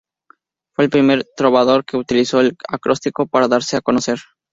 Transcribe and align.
Fue 0.73 0.85
el 0.85 0.89
primer 0.89 1.27
trovador 1.37 1.85
que 1.85 1.95
utilizó 1.95 2.39
el 2.41 2.57
acróstico 2.67 3.27
para 3.27 3.47
darse 3.47 3.77
a 3.77 3.81
conocer. 3.81 4.17